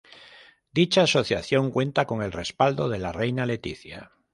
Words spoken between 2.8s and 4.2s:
de la Reina Letizia.